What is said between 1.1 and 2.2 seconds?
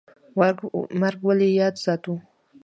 ولې یاد ساتو؟